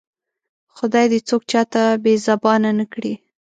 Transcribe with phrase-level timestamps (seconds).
[0.75, 3.13] خدای دې څوک چاته بې زبانه نه کړي